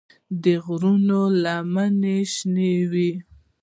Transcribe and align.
د 0.43 0.45
غرونو 0.65 1.21
لمنې 1.43 2.17
شنه 2.33 2.71
وې. 2.91 3.11